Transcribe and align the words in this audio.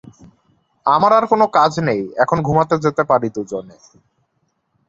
আমার 0.85 1.11
আর 1.17 1.25
কোন 1.31 1.41
কাজ 1.57 1.71
নেই, 1.87 2.01
এখন 2.23 2.37
ঘুমাতে 2.47 2.75
যেতে 2.85 3.03
পারি 3.03 3.27
দুজনে। 3.35 3.75